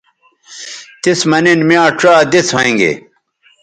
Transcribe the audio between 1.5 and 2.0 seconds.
میاں